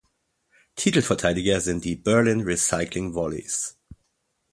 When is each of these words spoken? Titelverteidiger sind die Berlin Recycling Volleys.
Titelverteidiger 0.77 1.61
sind 1.61 1.85
die 1.85 1.95
Berlin 1.95 2.41
Recycling 2.41 3.13
Volleys. 3.13 3.77